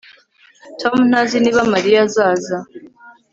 [0.81, 2.57] Tom ntazi niba Mariya azaza